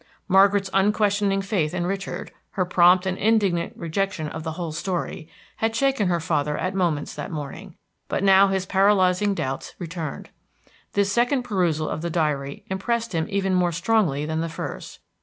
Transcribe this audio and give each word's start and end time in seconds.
Margaret's 0.27 0.71
unquestioning 0.73 1.43
faith 1.43 1.75
in 1.75 1.85
Richard, 1.85 2.31
her 2.53 2.65
prompt 2.65 3.05
and 3.05 3.19
indignant 3.19 3.73
rejection 3.77 4.29
of 4.29 4.41
the 4.41 4.53
whole 4.53 4.71
story, 4.71 5.29
had 5.57 5.75
shaken 5.75 6.07
her 6.07 6.19
father 6.19 6.57
at 6.57 6.73
moments 6.73 7.13
that 7.13 7.29
morning; 7.29 7.75
but 8.07 8.23
now 8.23 8.47
his 8.47 8.65
paralyzing 8.65 9.35
doubts 9.35 9.75
returned. 9.77 10.31
This 10.93 11.11
second 11.11 11.43
perusal 11.43 11.87
of 11.87 12.01
the 12.01 12.09
diary 12.09 12.65
impressed 12.67 13.13
him 13.13 13.27
even 13.29 13.53
more 13.53 13.71
strongly 13.71 14.25
than 14.25 14.41
the 14.41 14.49
first. 14.49 14.97